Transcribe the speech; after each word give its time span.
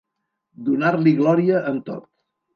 Donar-li 0.69 1.13
glòria 1.21 1.61
en 1.75 1.79
tot. 1.93 2.11